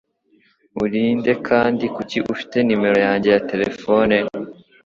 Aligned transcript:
Uri 0.83 1.01
nde 1.17 1.33
kandi 1.47 1.83
kuki 1.95 2.17
ufite 2.33 2.57
numero 2.67 2.97
yanjye 3.07 3.29
ya 3.35 3.43
terefone? 3.49 4.15